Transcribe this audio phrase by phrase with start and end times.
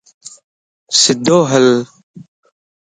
[0.99, 1.67] سيدو ھل